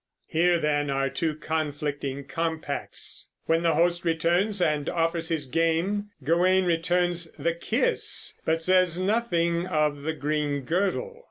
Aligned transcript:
Here, 0.25 0.57
then, 0.57 0.89
are 0.89 1.11
two 1.11 1.35
conflicting 1.35 2.23
compacts. 2.23 3.27
When 3.45 3.61
the 3.61 3.75
host 3.75 4.03
returns 4.03 4.59
and 4.59 4.89
offers 4.89 5.29
his 5.29 5.45
game, 5.45 6.09
Gawain 6.23 6.65
returns 6.65 7.29
the 7.33 7.53
kiss 7.53 8.39
but 8.43 8.63
says 8.63 8.97
nothing 8.99 9.67
of 9.67 10.01
the 10.01 10.13
green 10.13 10.61
girdle. 10.61 11.19